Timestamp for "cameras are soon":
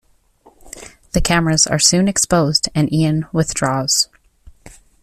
1.21-2.07